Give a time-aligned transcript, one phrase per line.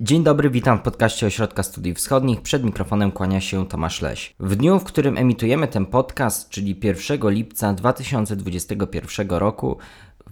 [0.00, 2.40] Dzień dobry, witam w podcaście Ośrodka Studiów Wschodnich.
[2.40, 4.34] Przed mikrofonem kłania się Tomasz Leś.
[4.40, 9.78] W dniu, w którym emitujemy ten podcast, czyli 1 lipca 2021 roku,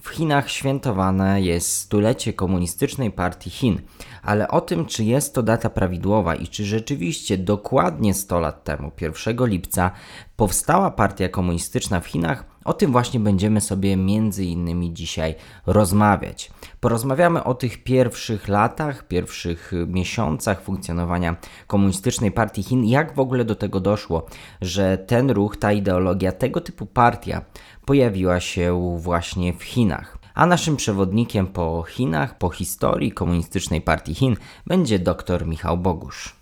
[0.03, 3.81] w Chinach świętowane jest stulecie Komunistycznej Partii Chin,
[4.23, 8.93] ale o tym, czy jest to data prawidłowa i czy rzeczywiście dokładnie 100 lat temu,
[9.01, 9.91] 1 lipca,
[10.37, 15.35] powstała partia komunistyczna w Chinach, o tym właśnie będziemy sobie między innymi dzisiaj
[15.67, 16.51] rozmawiać.
[16.81, 23.55] Porozmawiamy o tych pierwszych latach, pierwszych miesiącach funkcjonowania Komunistycznej Partii Chin, jak w ogóle do
[23.55, 24.27] tego doszło,
[24.61, 27.43] że ten ruch, ta ideologia, tego typu partia
[27.85, 30.19] pojawiła się właśnie w Chinach.
[30.35, 34.37] A naszym przewodnikiem po Chinach, po historii Komunistycznej Partii Chin
[34.67, 36.36] będzie dr Michał Bogusz.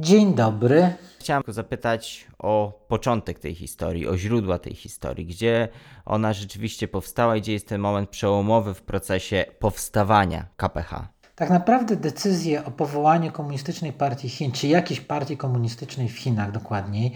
[0.00, 0.94] Dzień dobry.
[1.20, 5.68] Chciałem zapytać o początek tej historii, o źródła tej historii, gdzie
[6.04, 11.08] ona rzeczywiście powstała i gdzie jest ten moment przełomowy w procesie powstawania KPH.
[11.36, 17.12] Tak naprawdę decyzję o powołaniu Komunistycznej Partii Chin, czy jakiejś partii komunistycznej w Chinach dokładniej,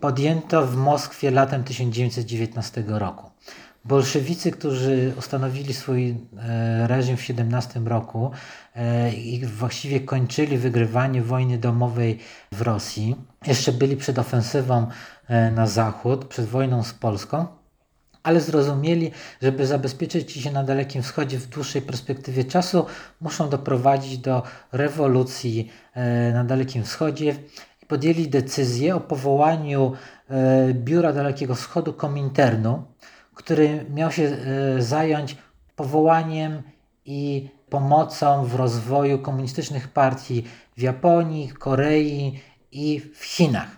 [0.00, 3.30] podjęto w Moskwie latem 1919 roku.
[3.84, 8.30] Bolszewicy, którzy ustanowili swój e, reżim w 17 roku
[8.76, 12.18] e, i właściwie kończyli wygrywanie wojny domowej
[12.52, 14.86] w Rosji, jeszcze byli przed ofensywą
[15.28, 17.46] e, na zachód, przed wojną z Polską,
[18.22, 19.10] ale zrozumieli,
[19.42, 22.86] żeby zabezpieczyć się na Dalekim Wschodzie w dłuższej perspektywie czasu,
[23.20, 25.70] muszą doprowadzić do rewolucji
[26.32, 27.36] na Dalekim Wschodzie
[27.82, 29.92] i podjęli decyzję o powołaniu
[30.72, 32.82] Biura Dalekiego Wschodu Kominternu,
[33.34, 35.36] który miał się e, zająć
[35.76, 36.62] powołaniem
[37.04, 40.44] i pomocą w rozwoju komunistycznych partii
[40.76, 42.40] w Japonii, Korei
[42.72, 43.68] i w Chinach.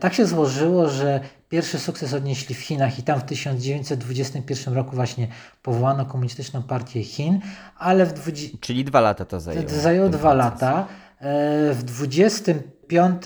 [0.00, 5.28] Tak się złożyło, że pierwszy sukces odnieśli w Chinach i tam w 1921 roku właśnie
[5.62, 7.40] powołano Komunistyczną Partię Chin,
[7.78, 8.58] ale w 20...
[8.60, 9.68] Czyli dwa lata to zajęło.
[9.68, 10.38] Zajęło dwa proces.
[10.38, 10.86] lata.
[11.18, 13.22] E, w 25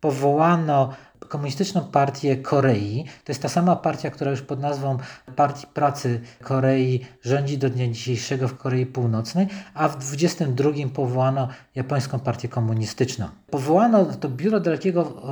[0.00, 0.92] powołano
[1.30, 3.04] Komunistyczną Partię Korei.
[3.24, 4.98] To jest ta sama partia, która już pod nazwą
[5.36, 12.18] Partii Pracy Korei rządzi do dnia dzisiejszego w Korei Północnej, a w 22 powołano Japońską
[12.18, 13.28] Partię Komunistyczną.
[13.50, 15.22] Powołano to Biuro Dalekiego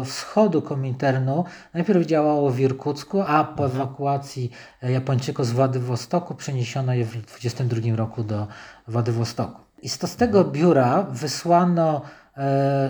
[0.00, 1.44] e, Wschodu Kominternu.
[1.74, 4.50] Najpierw działało w Irkucku, a po ewakuacji
[4.82, 8.46] Japończyków z Władywostoku przeniesiono je w 22 roku do
[8.88, 9.60] Władywostoku.
[9.82, 12.23] I z tego biura wysłano E,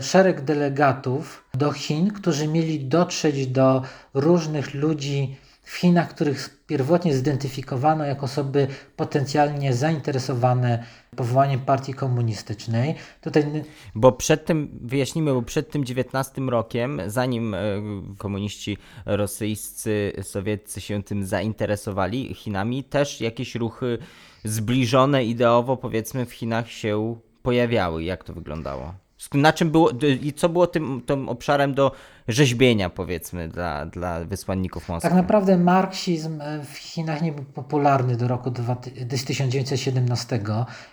[0.00, 3.82] szereg delegatów do Chin, którzy mieli dotrzeć do
[4.14, 8.66] różnych ludzi w Chinach, których pierwotnie zidentyfikowano jako osoby
[8.96, 10.84] potencjalnie zainteresowane
[11.16, 12.94] powołaniem partii komunistycznej.
[13.20, 13.44] Tutaj...
[13.94, 17.58] Bo przed tym, wyjaśnijmy, bo przed tym 19 rokiem, zanim e,
[18.18, 23.98] komuniści rosyjscy, sowieccy się tym zainteresowali, Chinami, też jakieś ruchy
[24.44, 28.04] zbliżone ideowo, powiedzmy, w Chinach się pojawiały.
[28.04, 29.03] Jak to wyglądało?
[29.32, 29.90] Na czym było,
[30.22, 31.92] i co było tym, tym obszarem do
[32.28, 35.08] rzeźbienia, powiedzmy, dla, dla wysłanników Moskwy?
[35.08, 38.52] Tak naprawdę marksizm e, w Chinach nie był popularny do roku
[39.08, 40.40] 1917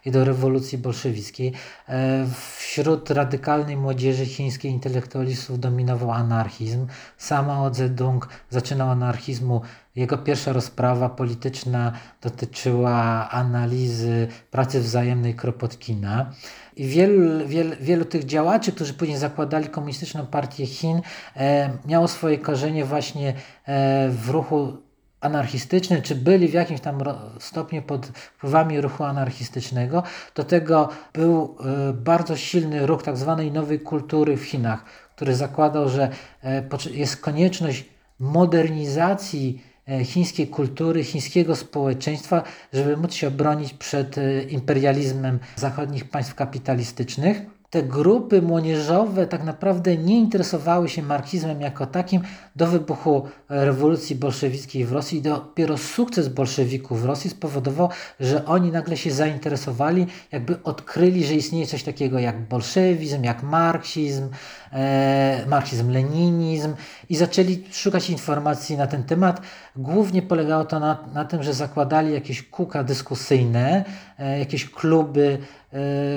[0.06, 1.54] i do rewolucji bolszewickiej.
[1.90, 2.26] E,
[2.58, 6.88] wśród radykalnej młodzieży chińskiej intelektualistów dominował anarchizm.
[7.18, 9.62] Sam Mao Zedong zaczynał anarchizmu
[9.96, 11.92] jego pierwsza rozprawa polityczna
[12.22, 16.32] dotyczyła analizy pracy wzajemnej Kropotkina.
[16.76, 21.02] I wielu, wielu, wielu tych działaczy, którzy później zakładali Komunistyczną Partię Chin,
[21.36, 23.30] e, miało swoje korzenie właśnie
[23.66, 24.78] e, w ruchu
[25.22, 27.00] anarchistycznym, czy byli w jakimś tam
[27.40, 30.04] stopniu pod wpływami ruchu anarchistycznego.
[30.36, 31.58] Do tego był
[31.90, 34.86] e, bardzo silny ruch tak zwanej nowej kultury w Chinach,
[35.16, 36.10] który zakładał, że
[36.44, 37.86] e, jest konieczność
[38.20, 39.71] modernizacji
[40.04, 42.44] chińskiej kultury, chińskiego społeczeństwa,
[42.74, 49.98] żeby móc się obronić przed e, imperializmem zachodnich państw kapitalistycznych te grupy młodzieżowe tak naprawdę
[49.98, 52.22] nie interesowały się marksizmem jako takim
[52.56, 55.22] do wybuchu rewolucji bolszewickiej w Rosji.
[55.22, 57.90] Dopiero sukces bolszewików w Rosji spowodował,
[58.20, 64.30] że oni nagle się zainteresowali, jakby odkryli, że istnieje coś takiego jak bolszewizm, jak marksizm,
[64.74, 66.74] e, marksizm-leninizm
[67.10, 69.42] i zaczęli szukać informacji na ten temat.
[69.76, 73.86] Głównie polegało to na, na tym, że zakładali jakieś kółka dyskusyjne,
[74.20, 75.38] e, jakieś kluby,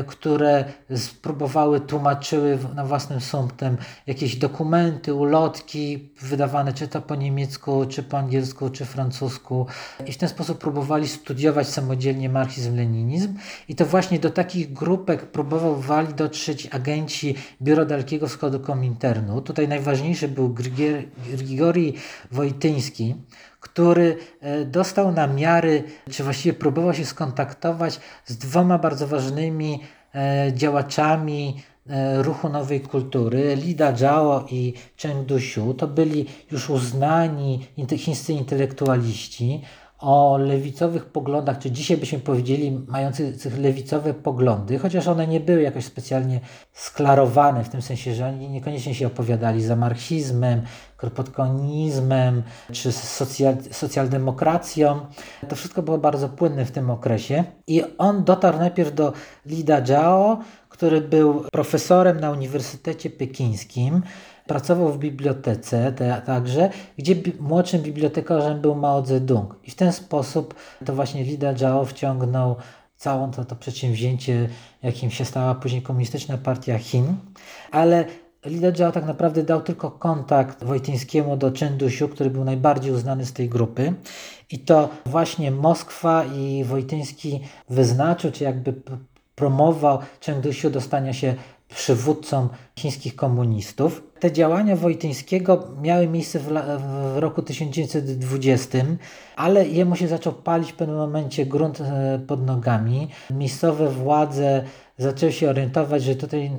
[0.07, 0.65] które
[0.97, 8.19] spróbowały, tłumaczyły na własnym sumptem jakieś dokumenty, ulotki wydawane czy to po niemiecku, czy po
[8.19, 9.67] angielsku, czy francusku
[10.07, 13.29] i w ten sposób próbowali studiować samodzielnie marksizm-leninizm
[13.69, 19.41] i to właśnie do takich grupek próbowali dotrzeć agenci Biura Dalekiego Wschodu Kominternu.
[19.41, 20.55] Tutaj najważniejszy był
[21.37, 21.95] Grigori
[22.33, 23.15] Wojtyński,
[23.65, 29.81] który e, dostał namiary, czy właściwie próbował się skontaktować z dwoma bardzo ważnymi
[30.15, 37.67] e, działaczami e, ruchu nowej kultury, Lida Zhao i Cheng Duxiu, to byli już uznani
[37.97, 39.61] chińscy intelektualiści.
[39.99, 45.85] O lewicowych poglądach, czy dzisiaj byśmy powiedzieli mających lewicowe poglądy, chociaż one nie były jakoś
[45.85, 46.41] specjalnie
[46.73, 50.63] sklarowane w tym sensie, że oni niekoniecznie się opowiadali za marksizmem,
[51.05, 52.43] kropotkonizmem
[52.73, 55.01] czy socjal, socjaldemokracją.
[55.49, 59.13] To wszystko było bardzo płynne w tym okresie i on dotarł najpierw do
[59.47, 64.03] Lida Zhao, który był profesorem na Uniwersytecie Pekińskim,
[64.47, 69.55] pracował w bibliotece te, także, gdzie bi młodszym bibliotekarzem był Mao Zedong.
[69.65, 70.55] I w ten sposób
[70.85, 72.57] to właśnie Lida Zhao wciągnął
[72.97, 74.49] całą to, to przedsięwzięcie,
[74.83, 77.15] jakim się stała później Komunistyczna Partia Chin.
[77.71, 78.05] Ale
[78.45, 83.27] Lida Zhao tak naprawdę dał tylko kontakt Wojtyńskiemu do Chen Duxiu, który był najbardziej uznany
[83.27, 83.95] z tej grupy.
[84.51, 88.75] I to właśnie Moskwa i Wojtyński wyznaczył, czy jakby
[89.35, 91.35] promował Chen Duxiu do stania się
[91.69, 92.49] przywódcą
[92.79, 94.03] chińskich komunistów.
[94.21, 98.79] Te działania Wojtyńskiego miały miejsce w, w, roku 1920,
[99.37, 103.09] ale jemu się zaczął palić w pewnym momencie grunt e, pod nogami.
[103.31, 104.65] Miejscowe władze
[104.99, 106.51] zaczęły się orientować, że tutaj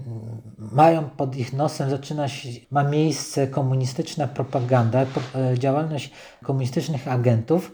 [0.58, 6.12] mają pod ich nosem, zaczyna się, ma miejsce komunistyczna propaganda, e, działalność
[6.44, 7.72] komunistycznych agentów.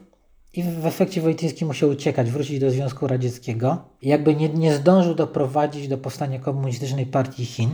[0.53, 3.77] I w efekcie Wojtyński musiał uciekać, wrócić do Związku Radzieckiego.
[4.01, 7.69] I jakby nie, nie zdążył doprowadzić do powstania komunistycznej partii Chin.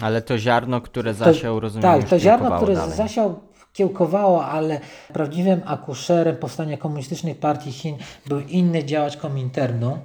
[0.00, 2.96] Ale to ziarno, które zasiał, to, rozumiem, Tak, to ziarno, które dalej.
[2.96, 3.40] zasiał
[3.72, 4.80] kiełkowało, ale
[5.12, 7.96] prawdziwym akuszerem powstania komunistycznej partii Chin
[8.26, 9.98] był inny działacz Kominternu,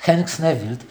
[0.00, 0.86] Henk Snewild,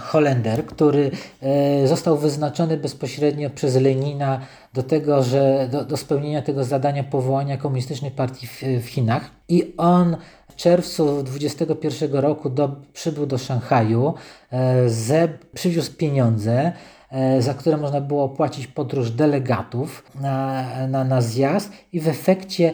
[0.00, 1.10] Holender, który
[1.42, 4.40] e, został wyznaczony bezpośrednio przez Lenina
[4.74, 9.30] do tego, że do, do spełnienia tego zadania powołania komunistycznej partii w, w Chinach.
[9.48, 10.16] I on
[10.48, 14.14] w czerwcu 21 roku do, przybył do Szanghaju,
[14.52, 16.72] e, ze, przywiózł pieniądze,
[17.10, 22.72] e, za które można było opłacić podróż delegatów na, na, na zjazd i w efekcie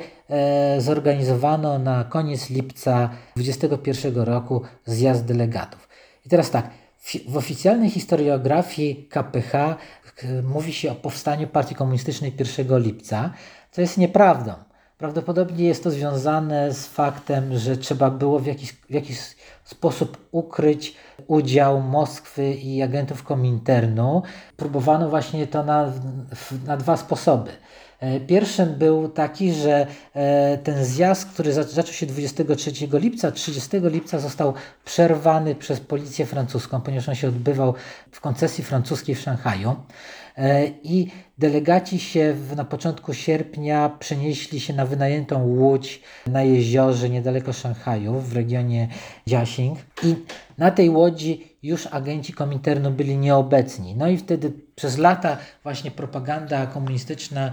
[0.79, 5.88] zorganizowano na koniec lipca 21 roku zjazd delegatów.
[6.29, 6.71] I teraz tak,
[7.29, 9.77] w, oficjalnej historiografii KPH
[10.43, 13.33] mówi się o powstaniu Partii Komunistycznej 1 lipca,
[13.71, 14.53] co jest nieprawdą.
[14.99, 19.19] Prawdopodobnie jest to związane z faktem, że trzeba było w jakiś, w jakiś
[19.69, 24.23] sposób ukryć udział Moskwy i agentów Kominternu.
[24.57, 25.93] Próbowano właśnie to na,
[26.67, 27.51] na dwa sposoby.
[28.01, 34.19] E, pierwszym był taki, że e, ten zjazd, który zaczął się 23 lipca, 30 lipca
[34.19, 34.55] został
[34.85, 37.75] przerwany przez policję francuską, ponieważ on się odbywał
[38.11, 39.77] w koncesji francuskiej w Szanghaju.
[40.37, 47.53] E, I delegaci się na początku sierpnia przenieśli się na wynajętą łódź na jeziorze niedaleko
[47.53, 48.89] Szanghaju w regionie
[49.27, 49.79] Jiaxing.
[50.03, 50.15] I
[50.59, 53.95] na tej łodzi już agenci Kominternu byli nieobecni.
[53.97, 57.51] No i wtedy przez lata właśnie propaganda komunistyczna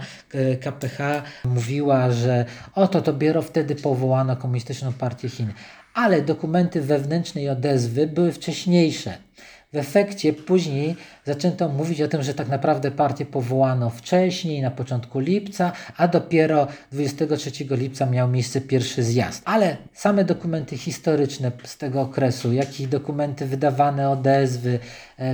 [0.60, 2.44] KPH mówiła, że
[2.74, 5.52] oto dopiero wtedy powołano Komunistyczną Partię Chin.
[5.94, 9.18] Ale dokumenty wewnętrznej odezwy były wcześniejsze.
[9.72, 15.20] W efekcie później zaczęto mówić o tym, że tak naprawdę partię powołano wcześniej, na początku
[15.20, 19.42] lipca, a dopiero 23 lipca miał miejsce pierwszy zjazd.
[19.44, 24.78] Ale same dokumenty historyczne z tego okresu, jak i dokumenty wydawane odezwy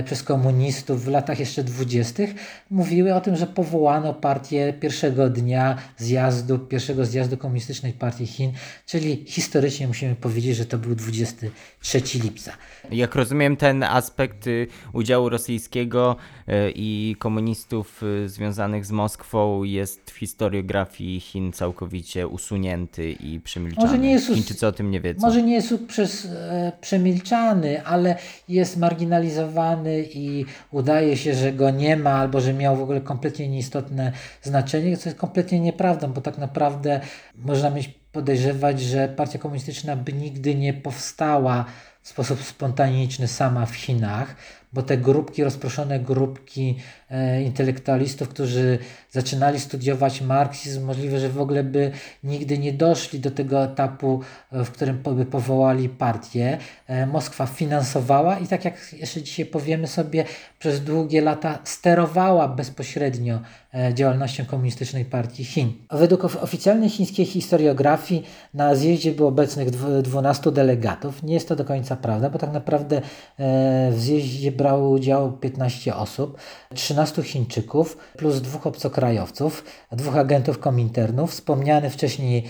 [0.05, 2.33] przez komunistów w latach jeszcze dwudziestych,
[2.69, 8.51] mówiły o tym, że powołano partię pierwszego dnia zjazdu, pierwszego zjazdu Komunistycznej Partii Chin,
[8.85, 12.51] czyli historycznie musimy powiedzieć, że to był 23 lipca.
[12.91, 20.11] Jak rozumiem, ten aspekt y, udziału rosyjskiego y, i komunistów y, związanych z Moskwą jest
[20.11, 23.87] w historiografii Chin całkowicie usunięty i przemilczany.
[23.87, 24.27] Może nie jest.
[24.27, 25.27] Chińczycy o tym nie wiedzą.
[25.27, 28.15] Może nie jest przez, e, przemilczany, ale
[28.49, 33.47] jest marginalizowany i udaje się, że go nie ma albo że miał w ogóle kompletnie
[33.47, 34.11] nieistotne
[34.41, 37.01] znaczenie, co jest kompletnie nieprawdą, bo tak naprawdę
[37.35, 41.65] można mieć podejrzewać, że partia komunistyczna by nigdy nie powstała
[42.01, 44.35] w sposób spontaniczny sama w Chinach,
[44.73, 46.77] bo te grupki, rozproszone grupki
[47.09, 48.79] e, intelektualistów, którzy
[49.11, 51.91] zaczynali studiować marksizm, możliwe, że w ogóle by
[52.23, 56.57] nigdy nie doszli do tego etapu, e, w którym by powołali partię.
[56.87, 60.25] E, Moskwa finansowała i tak jak jeszcze dzisiaj powiemy sobie,
[60.59, 63.39] przez długie lata sterowała bezpośrednio
[63.73, 65.73] e, działalnością Komunistycznej Partii Chin.
[65.91, 69.69] Według oficjalnej chińskiej historiografii na zjeździe było obecnych
[70.01, 71.23] 12 delegatów.
[71.23, 73.01] Nie jest to do końca prawda, bo tak naprawdę e,
[73.91, 76.37] w zjeździe brało udział 15 osób,
[76.75, 82.43] 13 Chińczyków plus dwóch obcokrajowców, dwóch agentów Kominternów, wspomniany wcześniej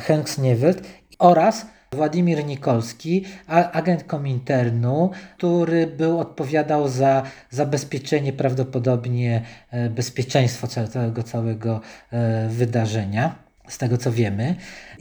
[0.00, 0.82] Henk Snewild
[1.18, 3.24] oraz Władimir Nikolski,
[3.72, 13.41] agent Kominternu, który był odpowiadał za zabezpieczenie prawdopodobnie e, bezpieczeństwa całego, całego e, wydarzenia
[13.72, 14.54] z tego co wiemy.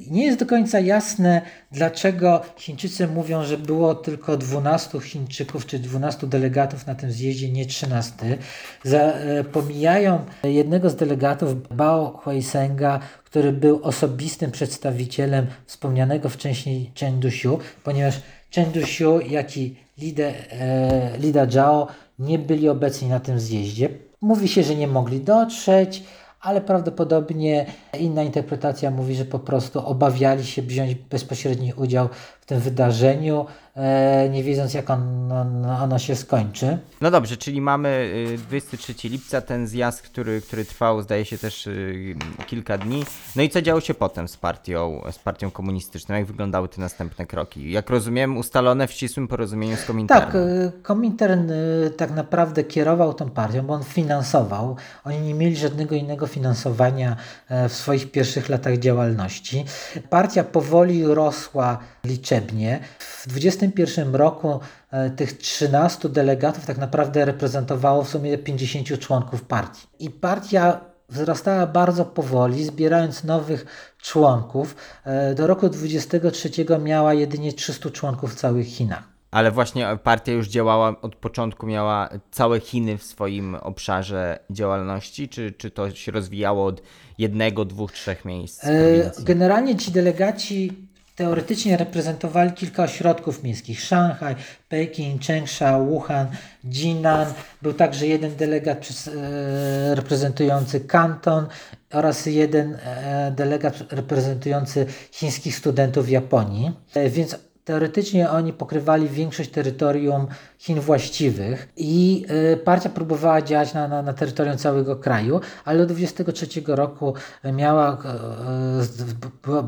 [0.09, 6.27] Nie jest do końca jasne, dlaczego Chińczycy mówią, że było tylko 12 Chińczyków czy 12
[6.27, 8.37] delegatów na tym zjeździe, nie 13.
[8.83, 17.19] Za, e, pomijają jednego z delegatów, Bao Huisenga, który był osobistym przedstawicielem wspomnianego wcześniej Chen
[17.19, 18.21] Duxiu, ponieważ
[18.55, 21.87] Chen Duxiu, jak i Lida, e, Lida Zhao
[22.19, 23.89] nie byli obecni na tym zjeździe.
[24.21, 26.03] Mówi się, że nie mogli dotrzeć,
[26.41, 27.65] ale prawdopodobnie
[27.99, 32.09] inna interpretacja mówi, że po prostu obawiali się wziąć bezpośredni udział
[32.51, 36.77] tym wydarzeniu, e, nie wiedząc jak on, on, ono się skończy.
[37.01, 41.67] No dobrze, czyli mamy 23 y, lipca, ten zjazd, który, który trwał zdaje się też
[41.67, 42.15] y,
[42.47, 43.05] kilka dni.
[43.35, 46.15] No i co działo się potem z partią, z partią komunistyczną?
[46.15, 47.71] Jak wyglądały te następne kroki?
[47.71, 50.25] Jak rozumiem, ustalone w ścisłym porozumieniu z Kominternem.
[50.25, 51.51] Tak, y, Komintern
[51.97, 54.75] tak naprawdę kierował tą partią, bo on finansował.
[55.03, 57.15] Oni nie mieli żadnego innego finansowania
[57.49, 59.65] e, w swoich pierwszych latach działalności.
[60.09, 62.79] Partia powoli rosła liczebnie.
[62.99, 64.59] W 2021 roku
[64.91, 69.87] e, tych 13 delegatów tak naprawdę reprezentowało w sumie 50 członków partii.
[69.99, 73.65] I partia wzrastała bardzo powoli, zbierając nowych
[74.01, 74.75] członków.
[75.03, 79.03] E, do roku 2023 miała jedynie 300 członków w całych Chinach.
[79.31, 85.51] Ale właśnie partia już działała od początku, miała całe Chiny w swoim obszarze działalności, czy,
[85.51, 86.81] czy to się rozwijało od
[87.17, 88.65] jednego, dwóch, trzech miejsc?
[88.65, 94.35] E, generalnie ci delegaci teoretycznie reprezentowali kilka ośrodków miejskich: Szanghaj,
[94.69, 96.27] Pekin, Changsha, Wuhan,
[96.63, 97.33] Jinan.
[97.61, 101.47] Był także jeden delegat e, reprezentujący Kanton
[101.91, 106.71] oraz jeden e, delegat reprezentujący chińskich studentów w Japonii.
[106.93, 107.35] E, więc
[107.71, 114.13] Teoretycznie oni pokrywali większość terytorium Chin właściwych i y, partia próbowała działać na, na, na
[114.13, 117.13] terytorium całego kraju, ale do 23 roku
[117.53, 117.97] miała,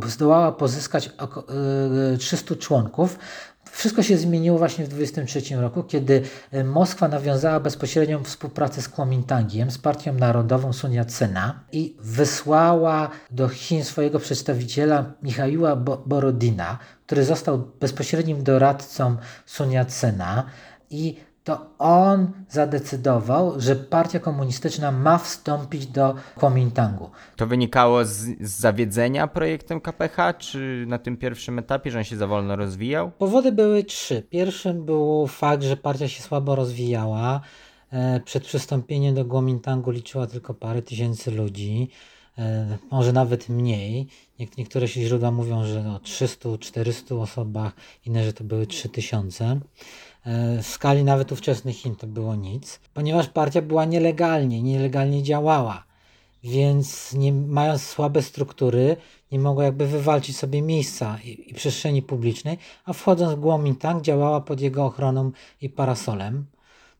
[0.05, 1.09] y, zdołała pozyskać
[2.19, 3.19] 300 członków.
[3.83, 6.21] Wszystko się zmieniło właśnie w 23 roku, kiedy
[6.51, 13.49] e, Moskwa nawiązała bezpośrednią współpracę z Kuomintangiem, z Partią Narodową Sun Yat-sena i wysłała do
[13.49, 15.75] Chin swojego przedstawiciela Michaiła
[16.05, 20.43] Borodina, który został bezpośrednim doradcą Sun Yat-sena
[20.89, 27.09] i to on zadecydował, że partia komunistyczna ma wstąpić do Kuomintangu.
[27.35, 32.17] To wynikało z, z zawiedzenia projektem KPH, czy na tym pierwszym etapie, że on się
[32.17, 33.11] za wolno rozwijał?
[33.11, 34.23] Powody były trzy.
[34.29, 37.41] Pierwszym był fakt, że partia się słabo rozwijała.
[37.91, 41.89] E, przed przystąpieniem do Kuomintangu liczyła tylko parę tysięcy ludzi,
[42.37, 44.07] e, może nawet mniej.
[44.57, 47.73] Niektóre źródła mówią, że o 300-400 osobach,
[48.05, 49.45] inne, że to były 3000.
[49.45, 49.59] E,
[50.61, 55.83] w skali nawet ówczesnych Chin to było nic, ponieważ partia była nielegalnie, nielegalnie działała,
[56.43, 58.97] więc nie, mając słabe struktury,
[59.31, 64.41] nie mogła jakby wywalczyć sobie miejsca i, i przestrzeni publicznej, a wchodząc w Kuomintang działała
[64.41, 66.45] pod jego ochroną i parasolem.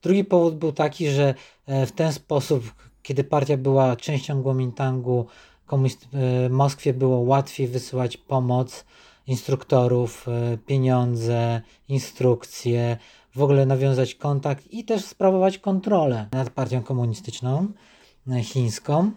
[0.02, 1.34] Drugi powód był taki, że
[1.66, 5.26] e, w ten sposób, kiedy partia była częścią Kuomintangu,
[5.66, 8.86] komuś e, Moskwie było łatwiej wysyłać pomoc,
[9.28, 12.98] instruktorów, e, pieniądze, instrukcje,
[13.36, 17.68] w ogóle nawiązać kontakt i też sprawować kontrolę nad partią komunistyczną
[18.32, 19.12] e, chińską.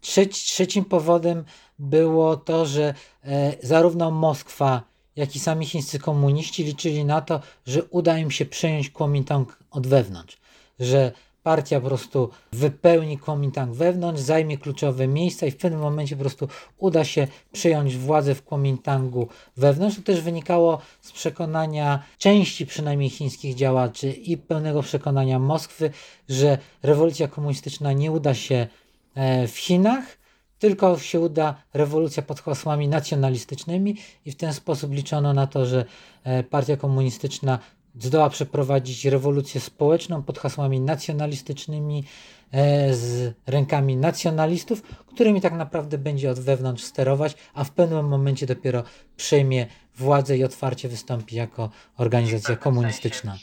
[0.00, 1.44] Trzeci, trzecim powodem
[1.78, 2.94] było to, że
[3.24, 4.82] e, zarówno Moskwa,
[5.16, 9.86] jak i sami chińscy komuniści liczyli na to, że uda im się przejąć Kuomintang od
[9.86, 10.36] wewnątrz,
[10.80, 11.12] że
[11.46, 16.48] partia po prostu wypełni Kuomintang wewnątrz, zajmie kluczowe miejsca i w pewnym momencie po prostu
[16.78, 19.96] uda się przejąć władzę w Kuomintangu wewnątrz.
[19.96, 25.90] To też wynikało z przekonania części przynajmniej chińskich działaczy i pełnego przekonania Moskwy,
[26.28, 28.66] że rewolucja komunistyczna nie uda się
[29.14, 30.18] e, w Chinach,
[30.58, 35.84] tylko się uda rewolucja pod hasłami nacjonalistycznymi i w ten sposób liczono na to, że
[36.24, 37.58] e, partia komunistyczna
[37.98, 42.04] zdoła przeprowadzić rewolucję społeczną pod hasłami nacjonalistycznymi,
[42.52, 48.46] e, z rękami nacjonalistów, którymi tak naprawdę będzie od wewnątrz sterować, a w pewnym momencie
[48.46, 48.82] dopiero
[49.16, 53.36] przejmie władzę i otwarcie wystąpi jako organizacja komunistyczna.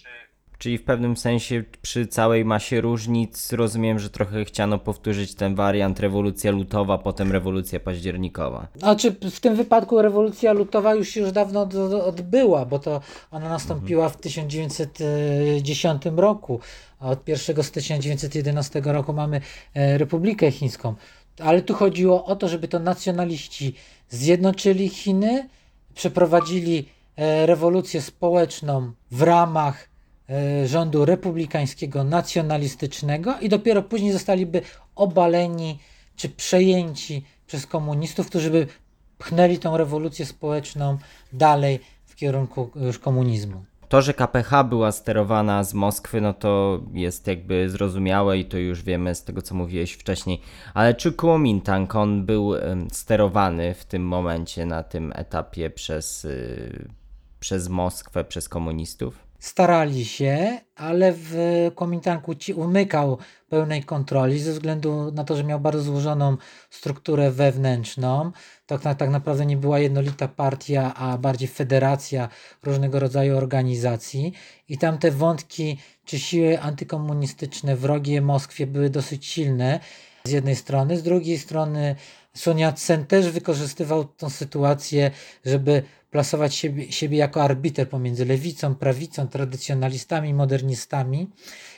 [0.64, 6.00] Czyli w pewnym sensie przy całej masie różnic rozumiem, że trochę chciano powtórzyć ten wariant
[6.00, 8.68] rewolucja lutowa, potem rewolucja październikowa.
[8.76, 11.62] Znaczy w tym wypadku rewolucja lutowa już już dawno
[12.06, 13.02] odbyła, bo to
[13.32, 16.60] ona nastąpiła w 1910 roku.
[17.00, 19.42] A od 1 stycznia 1911 roku mamy
[19.74, 20.96] e, Republikę Chińską.
[21.40, 23.76] Ale tu chodziło o to, żeby to nacjonaliści
[24.10, 25.50] zjednoczyli Chiny,
[25.96, 29.93] przeprowadzili e, rewolucję społeczną w ramach
[30.66, 34.62] rządu republikańskiego, nacjonalistycznego i dopiero później zostaliby
[34.96, 35.80] obaleni
[36.16, 38.68] czy przejęci przez komunistów, którzy by
[39.18, 40.98] pchnęli tą rewolucję społeczną
[41.34, 43.64] dalej w kierunku już komunizmu.
[43.90, 48.84] To, że KPH była sterowana z Moskwy, no to jest jakby zrozumiałe i to już
[48.84, 50.42] wiemy z tego, co mówiłeś wcześniej.
[50.74, 52.54] Ale czy Kuomintang, on był
[52.92, 56.90] sterowany w tym momencie, na tym etapie przez, y,
[57.40, 59.23] przez Moskwę, przez komunistów?
[59.44, 61.36] Starali się, ale w
[61.76, 63.18] Komintanku ci umykał
[63.50, 66.38] pełnej kontroli ze względu na to, że miał bardzo złożoną
[66.70, 68.32] strukturę wewnętrzną.
[68.66, 72.30] To tak, tak naprawdę nie była jednolita partia, a bardziej federacja
[72.64, 74.34] różnego rodzaju organizacji.
[74.70, 79.80] I tam te wątki czy siły antykomunistyczne wrogie Moskwie były dosyć silne
[80.24, 81.96] z jednej strony, z drugiej strony
[82.36, 85.12] Sun Yat-sen też wykorzystywał tą sytuację,
[85.46, 91.30] żeby plasować siebie, siebie jako arbiter pomiędzy lewicą, prawicą, tradycjonalistami, modernistami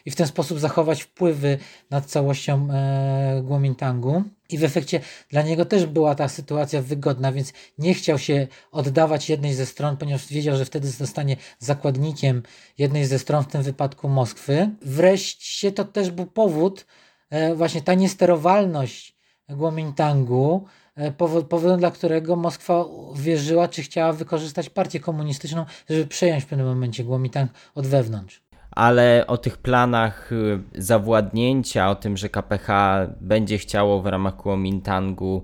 [0.05, 1.57] i w ten sposób zachować wpływy
[1.89, 4.23] nad całością e, Kuomintangu.
[4.49, 9.29] I w efekcie dla niego też była ta sytuacja wygodna, więc nie chciał się oddawać
[9.29, 12.43] jednej ze stron, ponieważ wiedział, że wtedy zostanie zakładnikiem
[12.77, 14.69] jednej ze stron, w tym wypadku Moskwy.
[14.81, 16.85] Wreszcie to też był powód,
[17.29, 19.14] e, właśnie ta niesterowalność
[19.47, 22.85] Kuomintangu, e, powód, powodem, dla którego Moskwa
[23.15, 28.45] wierzyła, czy chciała wykorzystać partię komunistyczną, żeby przejąć w pewnym momencie Kuomintang od wewnątrz.
[28.71, 32.67] Ale o tych planach y, zawładnięcia, o tym, że KPH
[33.21, 35.43] będzie chciało w ramach Kuomintangu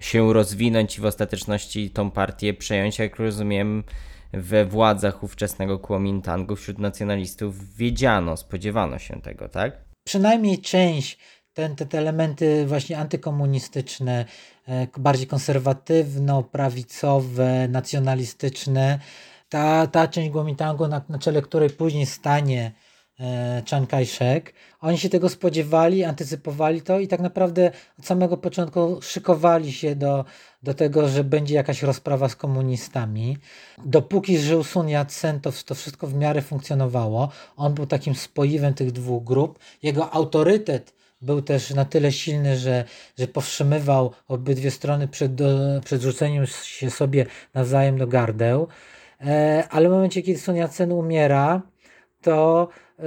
[0.00, 3.84] się rozwinąć i w ostateczności tą partię przejąć, jak rozumiem,
[4.32, 9.84] we władzach ówczesnego Kuomintangu wśród nacjonalistów wiedziano, spodziewano się tego, tak?
[10.04, 11.18] Przynajmniej część
[11.54, 14.24] ten, te, te elementy właśnie antykomunistyczne,
[14.68, 18.98] e, bardziej konserwatywno-prawicowe, nacjonalistyczne,
[19.48, 22.72] ta, ta część Kuomintangu, na, na czele której później stanie
[23.20, 28.98] e, Chiang Kai-shek, oni się tego spodziewali, antycypowali to i tak naprawdę od samego początku
[29.02, 30.24] szykowali się do,
[30.62, 33.38] do tego, że będzie jakaś rozprawa z komunistami.
[33.84, 37.28] Dopóki żył Sun Yat-sen, to, to wszystko w miarę funkcjonowało.
[37.56, 39.58] On był takim spoiwem tych dwóch grup.
[39.82, 42.84] Jego autorytet był też na tyle silny, że,
[43.18, 48.68] że powstrzymywał obydwie strony przed, do, przed rzuceniem się sobie nawzajem do gardeł.
[49.20, 51.62] E, ale w momencie, kiedy Sun Yat-sen umiera,
[52.22, 53.02] to e,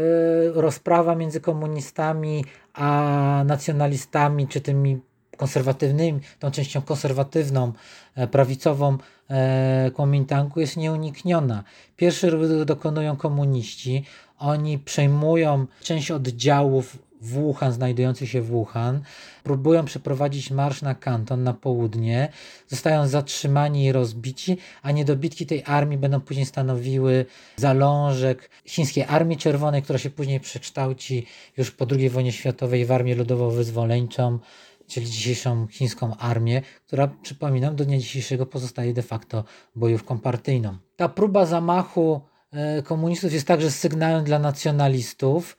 [0.53, 5.01] rozprawa między komunistami a nacjonalistami, czy tymi
[5.37, 7.73] konserwatywnymi, tą częścią konserwatywną,
[8.15, 8.97] e, prawicową
[9.29, 11.63] e, Kuomintangu jest nieunikniona.
[11.95, 14.03] Pierwszy ruch dokonują komuniści.
[14.37, 19.01] Oni przejmują część oddziałów Wuhan, znajdujących się w Wuhan,
[19.43, 22.29] próbują przeprowadzić marsz na kanton, na południe,
[22.67, 29.81] zostają zatrzymani i rozbici, a niedobitki tej armii będą później stanowiły zalążek chińskiej Armii Czerwonej,
[29.81, 31.25] która się później przekształci
[31.57, 34.39] już po II wojnie światowej w Armię Ludowo-Wyzwoleńczą,
[34.87, 39.43] czyli dzisiejszą chińską armię, która, przypominam, do dnia dzisiejszego pozostaje de facto
[39.75, 40.77] bojówką partyjną.
[40.95, 45.57] Ta próba zamachu e, komunistów jest także sygnałem dla nacjonalistów,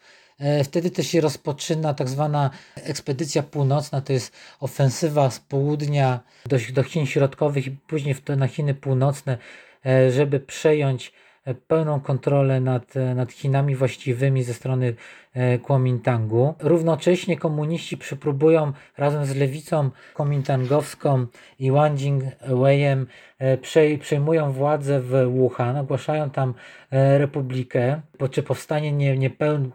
[0.65, 6.83] wtedy też się rozpoczyna tak zwana ekspedycja północna, to jest ofensywa z południa do, do
[6.83, 9.39] Chin Środkowych i później na Chiny Północne,
[9.87, 11.26] e, żeby przejąć e,
[11.69, 14.95] pełną kontrolę nad, nad Chinami właściwymi ze strony
[15.63, 16.55] Kuomintangu.
[16.61, 21.27] Równocześnie komuniści przypróbują razem z lewicą kuomintangowską
[21.59, 23.07] i Wang Jingweijem
[24.01, 26.55] przejmują władzę w Wuhan, ogłaszają tam
[27.19, 29.71] republikę, czy powstanie nie, niepełn,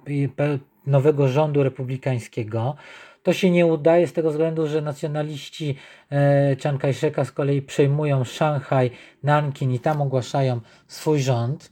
[0.88, 2.76] nowego rządu republikańskiego.
[3.24, 5.76] To się nie udaje z tego względu, że nacjonaliści
[6.12, 8.92] e, Chiang Kai-sheka z kolei przejmują Szanghaj,
[9.24, 11.72] Nankin i tam ogłaszają swój rząd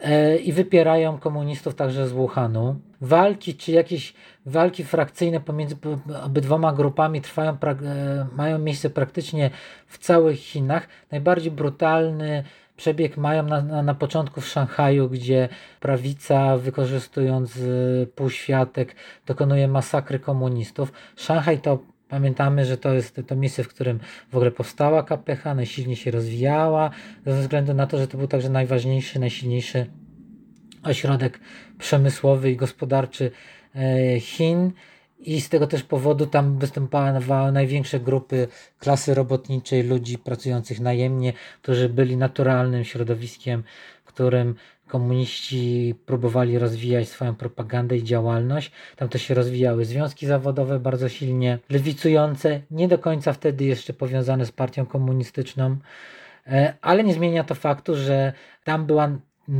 [0.00, 2.80] e, i wypierają komunistów także z Wuhanu.
[3.00, 4.14] Walki czy jakieś
[4.46, 5.76] walki frakcyjne pomiędzy
[6.24, 9.50] obydwoma grupami trwają, e, mają miejsce praktycznie
[9.86, 10.88] w całych Chinach.
[11.10, 12.44] Najbardziej brutalny
[12.78, 15.48] przebieg mają na, na, na początku w Szanghaju, gdzie
[15.80, 18.94] prawica, wykorzystując y, półświatek,
[19.26, 20.92] dokonuje masakry komunistów.
[21.16, 25.96] Szanghaj to Pamiętamy, że to jest to miejsce, w którym w ogóle powstała KPH, najsilniej
[25.96, 26.90] się rozwijała,
[27.26, 29.86] ze względu na to, że to był także najważniejszy, najsilniejszy
[30.82, 31.40] ośrodek
[31.78, 33.30] przemysłowy i gospodarczy
[33.74, 34.72] e, Chin
[35.20, 41.88] i z tego też powodu tam występowały największe grupy klasy robotniczej, ludzi pracujących najemnie, którzy
[41.88, 43.62] byli naturalnym środowiskiem,
[44.04, 44.54] w którym
[44.88, 48.72] komuniści próbowali rozwijać swoją propagandę i działalność.
[48.96, 54.46] Tam też się rozwijały związki zawodowe bardzo silnie, lewicujące, nie do końca wtedy jeszcze powiązane
[54.46, 55.76] z partią komunistyczną.
[56.46, 58.32] E, ale nie zmienia to faktu, że
[58.64, 59.10] tam, była,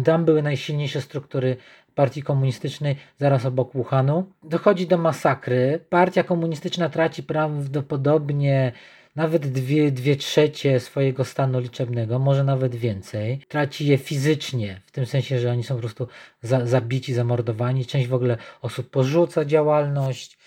[0.05, 1.57] tam były najsilniejsze struktury
[1.99, 4.33] partii komunistycznej zaraz obok Wuhanu.
[4.43, 5.81] Dochodzi do masakry.
[5.89, 8.73] Partia komunistyczna traci prawdopodobnie
[9.17, 13.41] nawet dwie, dwie trzecie swojego stanu liczebnego, może nawet więcej.
[13.49, 16.09] Traci je fizycznie, w tym sensie, że oni są po prostu
[16.43, 17.87] za, zabici, zamordowani.
[17.87, 20.38] Część w ogóle osób porzuca działalność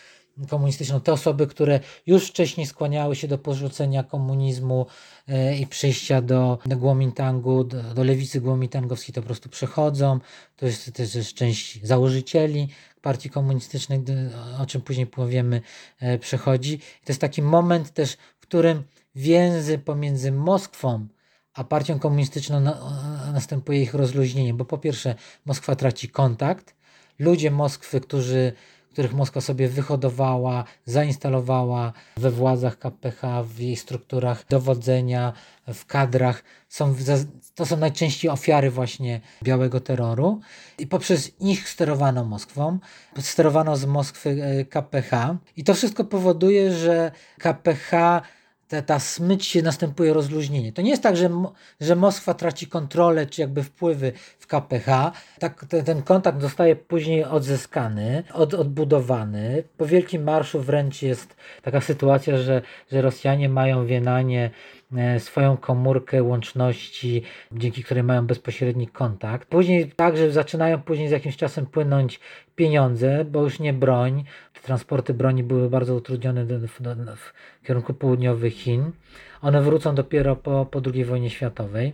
[0.49, 1.01] komunistyczną.
[1.01, 4.85] Te osoby, które już wcześniej skłaniały się do porzucenia komunizmu
[5.27, 10.19] e, i przejścia do, do Guomintangu, do, do lewicy guomintangowskiej, to po prostu przechodzą.
[10.55, 12.67] To jest też część założycieli
[13.01, 14.03] partii komunistycznej,
[14.59, 15.61] o czym później powiemy,
[15.99, 16.73] e, przechodzi.
[16.73, 18.83] I to jest taki moment też, w którym
[19.15, 21.07] więzy pomiędzy Moskwą
[21.53, 22.77] a partią komunistyczną na,
[23.33, 25.15] następuje ich rozluźnienie, bo po pierwsze
[25.45, 26.75] Moskwa traci kontakt,
[27.19, 28.53] ludzie Moskwy, którzy
[28.91, 35.33] których Moskwa sobie wyhodowała, zainstalowała we władzach KPH, w jej strukturach dowodzenia,
[35.67, 36.43] w kadrach.
[36.69, 36.95] Są,
[37.55, 40.39] to są najczęściej ofiary właśnie białego terroru.
[40.77, 42.79] I poprzez nich sterowano Moskwą,
[43.19, 47.91] sterowano z Moskwy e, KPH i to wszystko powoduje, że KPH
[48.71, 50.73] ta, ta smyć się następuje rozluźnienie.
[50.73, 51.29] To nie jest tak, że,
[51.81, 55.11] że Moskwa traci kontrolę czy jakby wpływy w KPH.
[55.39, 59.63] Tak, ten, ten kontakt zostaje później odzyskany, od, odbudowany.
[59.77, 64.51] Po Wielkim Marszu wręcz jest taka sytuacja, że, że Rosjanie mają Wienanie
[65.19, 69.49] swoją komórkę łączności, dzięki której mają bezpośredni kontakt.
[69.49, 72.19] Później także zaczynają później z jakimś czasem płynąć
[72.55, 74.23] pieniądze, bo już nie broń.
[74.63, 77.33] Transporty broni były bardzo utrudnione do, do, do, w
[77.67, 78.91] kierunku południowych Chin.
[79.41, 81.93] One wrócą dopiero po, po II wojnie światowej.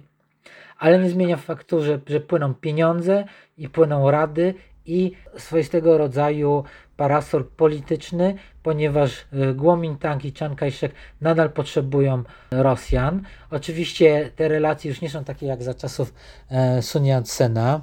[0.77, 3.25] Ale nie zmienia faktu, że, że płyną pieniądze
[3.57, 4.53] i płyną rady
[4.85, 6.63] i swoistego rodzaju
[6.97, 8.35] parasol polityczny,
[8.67, 9.11] ponieważ
[9.59, 13.21] Kuomintang i Chiang Kai-shek nadal potrzebują Rosjan.
[13.51, 16.13] Oczywiście te relacje już nie są takie jak za czasów
[16.49, 17.81] e, Sun Yat-sena,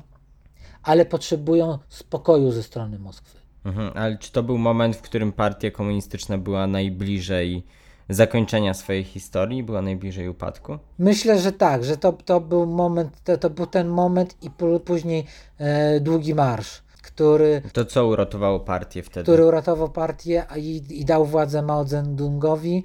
[0.82, 3.38] ale potrzebują spokoju ze strony Moskwy.
[3.64, 7.64] Mhm, ale czy to był moment, w którym partia komunistyczna była najbliżej
[8.08, 10.78] zakończenia swojej historii, była najbliżej upadku?
[10.98, 14.50] Myślę, że tak, że to, to był moment, to, to był ten moment i
[14.84, 15.26] później
[15.58, 16.83] e, długi marsz
[17.14, 17.62] który...
[17.72, 19.22] To co uratowało partię wtedy?
[19.22, 22.84] Który uratował partię i, i dał władzę Mao Zedongowi,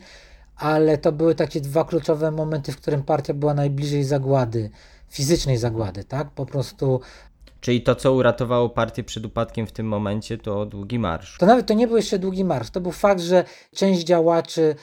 [0.56, 4.70] ale to były takie dwa kluczowe momenty, w którym partia była najbliżej zagłady,
[5.10, 6.32] fizycznej zagłady, tak?
[6.32, 7.02] Po prostu
[7.62, 11.38] Czyli to, co uratowało partię przed upadkiem w tym momencie, to długi marsz.
[11.38, 12.70] To nawet to nie był jeszcze długi marsz.
[12.70, 13.44] To był fakt, że
[13.76, 14.76] część działaczy,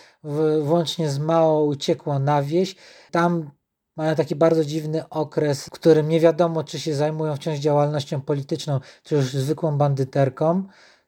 [0.62, 2.76] włącznie z Mao, uciekło na wieś.
[3.10, 3.50] Tam
[3.96, 8.80] mają taki bardzo dziwny okres, w którym nie wiadomo, czy się zajmują wciąż działalnością polityczną,
[9.02, 10.62] czy już zwykłą bandyterką.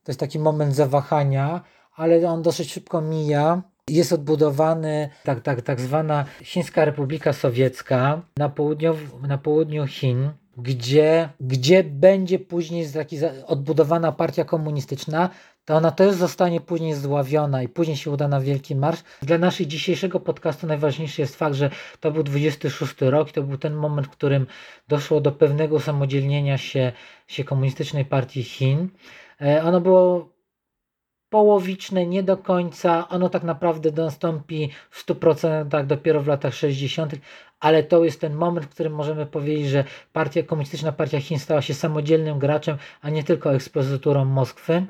[0.05, 1.61] To jest taki moment zawahania,
[1.95, 3.63] ale on dosyć szybko mija.
[3.89, 11.29] Jest odbudowany tak, tak, tak zwana Chińska Republika Sowiecka na południu, na południu Chin, gdzie,
[11.41, 15.31] gdzie będzie później taki odbudowana partia komunistyczna,
[15.69, 19.03] to ona też zostanie później zdławiona i później się uda na Wielki Marsz.
[19.23, 23.59] Dla naszego dzisiejszego podcastu najważniejszy jest fakt, że to był 26 rok i to był
[23.59, 24.47] ten moment, w którym
[24.89, 26.93] doszło do pewnego samodzielnienia się,
[27.27, 28.89] się komunistycznej partii Chin.
[29.41, 30.29] E, ono było
[31.29, 33.09] połowiczne, nie do końca.
[33.09, 37.15] Ono tak naprawdę nastąpi w 100% dopiero w latach 60.,
[37.61, 41.63] ale to jest ten moment, w którym możemy powiedzieć, że partia komunistyczna, partia Chin stała
[41.63, 44.87] się samodzielnym graczem, a nie tylko ekspozyturą Moskwy.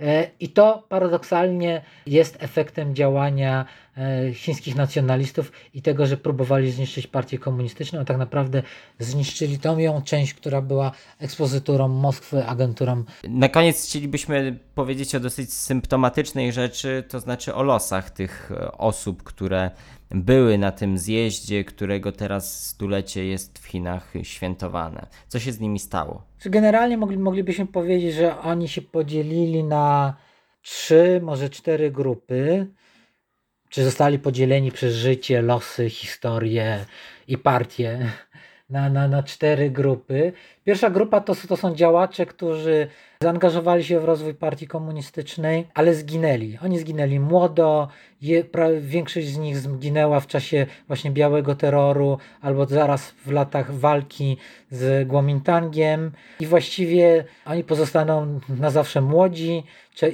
[0.00, 3.64] E, I to paradoksalnie jest efektem działania
[3.96, 8.62] e, chińskich nacjonalistów i tego, że próbowali zniszczyć partię komunistyczną, a tak naprawdę
[8.98, 13.04] zniszczyli tą ją część, która była ekspozyturą Moskwy, agenturą.
[13.28, 19.22] Na koniec chcielibyśmy powiedzieć o dosyć symptomatycznej rzeczy, to znaczy o losach tych e, osób,
[19.22, 19.70] które
[20.10, 25.06] były na tym zjeździe, którego teraz stulecie jest w Chinach świętowane.
[25.28, 26.22] Co się z nimi stało?
[26.44, 30.16] Generalnie mogli, moglibyśmy powiedzieć, że oni się podzielili na
[30.62, 32.66] trzy, może cztery grupy.
[33.68, 36.84] Czy zostali podzieleni przez życie, losy, historię
[37.26, 38.12] i partie
[38.70, 40.32] na, na, na cztery grupy.
[40.64, 42.88] Pierwsza grupa to, to są działacze, którzy
[43.22, 46.58] zaangażowali się w rozwój partii komunistycznej, ale zginęli.
[46.64, 47.88] Oni zginęli młodo,
[48.22, 48.44] je,
[48.80, 54.36] większość z nich zginęła w czasie właśnie białego terroru albo zaraz w latach walki
[54.70, 59.64] z Guomintangiem i właściwie oni pozostaną na zawsze młodzi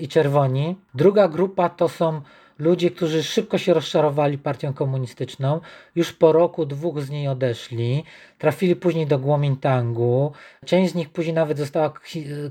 [0.01, 0.77] i czerwoni.
[0.95, 2.21] Druga grupa to są
[2.59, 5.61] ludzie, którzy szybko się rozczarowali partią komunistyczną,
[5.95, 8.05] już po roku, dwóch z niej odeszli,
[8.38, 10.33] trafili później do Guomintangu.
[10.64, 11.93] Część z nich później nawet została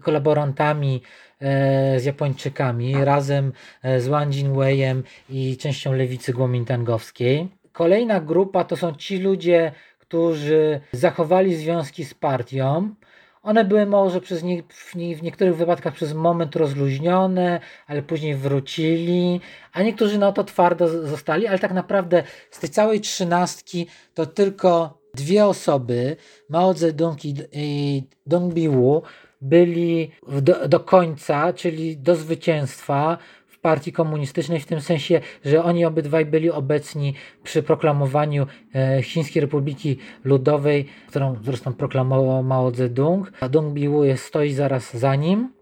[0.02, 1.02] kolaborantami
[1.39, 3.52] e, z Japończykami, razem
[3.84, 7.48] e, z Wang Jinwei'em i częścią lewicy guomintangowskiej.
[7.72, 12.96] Kolejna grupa to są ci ludzie, którzy zachowali związki z partią.
[13.43, 18.36] One były może przez nie, w, nie, w niektórych wypadkach przez moment rozluźnione, ale później
[18.36, 19.41] wrócili,
[19.73, 24.97] a niektórzy no to twardo zostali, ale tak naprawdę z tej całej trzynastki to tylko
[25.13, 26.15] dwie osoby,
[26.49, 27.19] Mao Zedong
[27.51, 29.03] i Dong Biwu,
[29.41, 33.17] byli do, do końca, czyli do zwycięstwa
[33.63, 39.97] partii komunistycznej, w tym sensie, że oni obydwaj byli obecni przy proklamowaniu e, Chińskiej Republiki
[40.23, 45.54] Ludowej, którą zresztą proklamował Mao Zedong, a Dong Biwu jest, stoi zaraz za nim.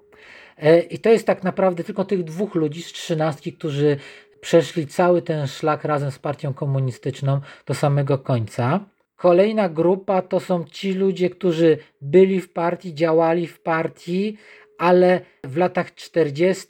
[0.58, 3.98] E, I to jest tak naprawdę tylko tych dwóch ludzi z trzynastki, którzy
[4.42, 8.80] przeszli cały ten szlak razem z partią komunistyczną do samego końca.
[9.16, 14.38] Kolejna grupa to są ci ludzie, którzy byli w partii, działali w partii,
[14.78, 16.70] ale w latach 40.,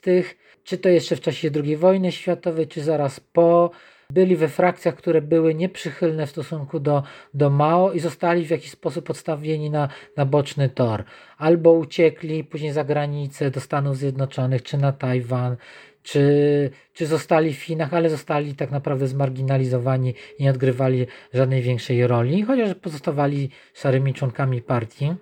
[0.64, 3.70] czy to jeszcze w czasie II wojny światowej, czy zaraz po,
[4.10, 7.02] byli we frakcjach, które były nieprzychylne w stosunku do,
[7.34, 11.04] do Mao i zostali w jakiś sposób odstawieni na, na boczny tor.
[11.38, 15.56] Albo uciekli później za granicę do Stanów Zjednoczonych, czy na Tajwan,
[16.02, 22.06] czy, czy zostali w Chinach, ale zostali tak naprawdę zmarginalizowani i nie odgrywali żadnej większej
[22.06, 25.14] roli, chociaż pozostawali szarymi członkami partii.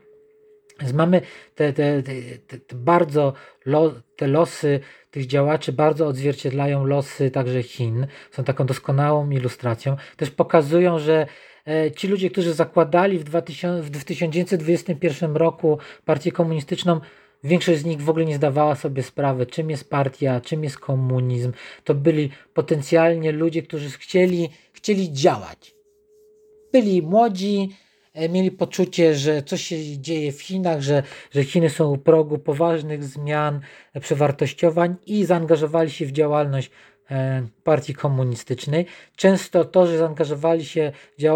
[0.81, 1.21] Więc mamy
[1.55, 3.33] te, te, te, te bardzo
[3.67, 8.07] lo, te losy tych działaczy bardzo odzwierciedlają losy także Chin.
[8.31, 9.97] Są taką doskonałą ilustracją.
[10.17, 11.27] Też pokazują, że
[11.67, 17.01] e, ci ludzie, którzy zakładali w, 2000, w 1921 roku partię komunistyczną,
[17.45, 21.53] Większość z nich w ogóle nie zdawała sobie sprawy, czym jest partia, czym jest komunizm.
[21.85, 25.75] To byli potencjalnie ludzie, którzy chcieli, chcieli działać.
[26.73, 27.69] Byli młodzi,
[28.29, 33.05] mieli poczucie, że coś się dzieje w Chinach, że, że Chiny są u progu poważnych
[33.05, 33.61] zmian,
[33.95, 36.71] e, przewartościowań i zaangażowali się w działalność
[37.11, 38.87] E, partii komunistycznej.
[39.17, 40.93] Często to, że zaangażowali się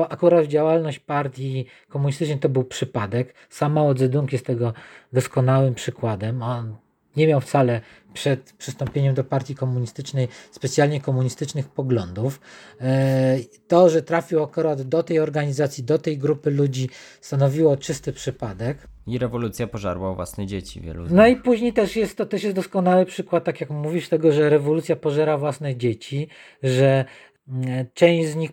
[0.09, 3.35] akurat w działalność partii komunistycznej, to był przypadek.
[3.49, 4.73] Sam Mao Zedong jest tego
[5.13, 6.43] doskonałym przykładem.
[6.43, 6.77] On
[7.17, 7.81] nie miał wcale
[8.15, 12.41] przed przystąpieniem do partii komunistycznej specjalnie komunistycznych poglądów.
[12.81, 13.37] E,
[13.69, 16.89] to, że trafił akurat do tej organizacji, do tej grupy ludzi,
[17.21, 18.89] stanowiło czysty przypadek.
[19.07, 21.07] I rewolucja pożarła własne dzieci wielu.
[21.11, 24.51] No i później też jest to też jest doskonały przykład, tak jak mówisz, tego, że
[24.51, 26.29] rewolucja pożera własne dzieci,
[26.63, 27.05] że
[27.49, 28.51] mm, część z nich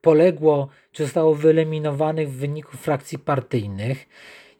[0.00, 4.08] poległo, czy zostało wyeliminowanych w wyniku frakcji partyjnych.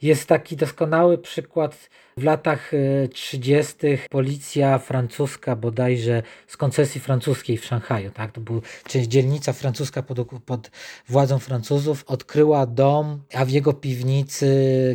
[0.02, 2.72] Jest taki doskonały przykład w latach
[3.12, 3.86] 30.
[3.86, 10.02] E, policja francuska bodajże z koncesji francuskiej w Szanghaju, tak, to był część dzielnica francuska
[10.02, 10.70] pod, pod
[11.08, 14.46] władzą Francuzów, odkryła dom, a w jego piwnicy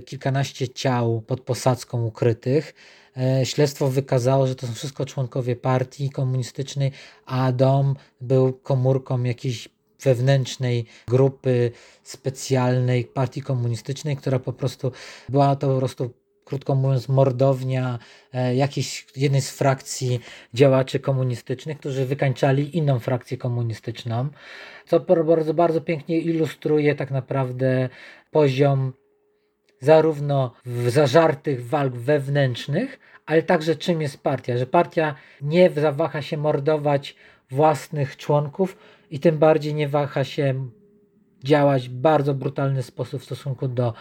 [0.05, 2.73] kilkanaście ciał pod posadzką ukrytych.
[3.17, 6.91] E, śledztwo wykazało, że to są wszystko członkowie partii komunistycznej,
[7.25, 9.69] a dom był komórką jakiejś
[10.03, 11.71] wewnętrznej grupy
[12.03, 14.91] specjalnej partii komunistycznej, która po prostu
[15.29, 16.09] była to po prostu
[16.47, 17.99] krótko mówiąc, mordownia
[18.33, 20.19] e, jakiejś jednej z frakcji
[20.53, 24.29] działaczy komunistycznych, którzy wykańczali inną frakcję komunistyczną,
[24.85, 27.89] co bardzo, bardzo pięknie ilustruje tak naprawdę
[28.31, 28.93] poziom
[29.79, 30.53] zarówno
[30.87, 37.15] zażartych walk wewnętrznych, ale także czym jest partia, że partia nie zawaha się mordować
[37.51, 38.77] własnych członków
[39.09, 40.69] i tym bardziej nie waha się
[41.43, 43.93] działać w bardzo brutalny sposób w stosunku do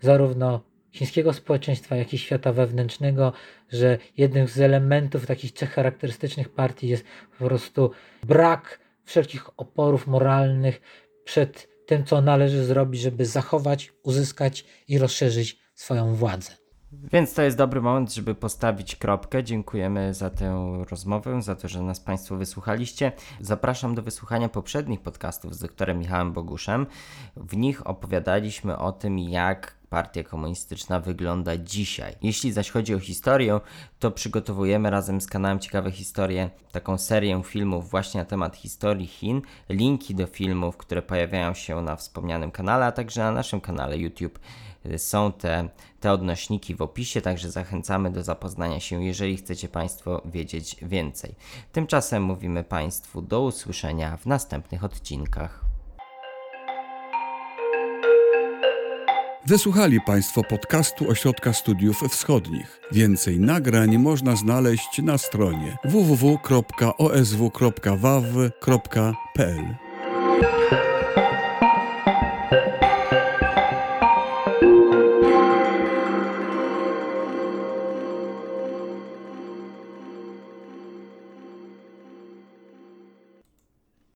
[0.00, 0.60] zarówno
[0.92, 3.32] chińskiego społeczeństwa, jak i świata wewnętrznego,
[3.68, 7.04] że jednym z elementów takich cech charakterystycznych partii jest
[7.38, 7.90] po prostu
[8.22, 10.80] brak wszelkich oporów moralnych
[11.24, 16.63] przed tym, co należy zrobić, żeby zachować, uzyskać i rozszerzyć swoją władzę.
[17.12, 19.44] Więc to jest dobry moment, żeby postawić kropkę.
[19.44, 23.12] Dziękujemy za tę rozmowę, za to, że nas Państwo wysłuchaliście.
[23.40, 26.86] Zapraszam do wysłuchania poprzednich podcastów z doktorem Michałem Boguszem.
[27.36, 32.14] W nich opowiadaliśmy o tym, jak partia komunistyczna wygląda dzisiaj.
[32.22, 33.60] Jeśli zaś chodzi o historię,
[33.98, 39.42] to przygotowujemy razem z kanałem Ciekawe Historie taką serię filmów właśnie na temat historii Chin.
[39.68, 44.38] Linki do filmów, które pojawiają się na wspomnianym kanale, a także na naszym kanale YouTube
[44.96, 45.68] są te,
[46.00, 51.34] te odnośniki w opisie, także zachęcamy do zapoznania się, jeżeli chcecie Państwo wiedzieć więcej.
[51.72, 55.64] Tymczasem mówimy Państwu do usłyszenia w następnych odcinkach.
[59.46, 62.80] Wysłuchali Państwo podcastu Ośrodka Studiów Wschodnich.
[62.92, 66.44] Więcej nagrań można znaleźć na stronie www.osw.waw.pl.